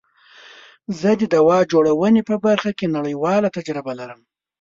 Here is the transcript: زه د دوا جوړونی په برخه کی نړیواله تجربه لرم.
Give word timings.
زه 0.99 1.09
د 1.21 1.23
دوا 1.35 1.59
جوړونی 1.71 2.21
په 2.29 2.35
برخه 2.45 2.71
کی 2.79 2.85
نړیواله 2.97 3.53
تجربه 3.57 3.91
لرم. 3.99 4.21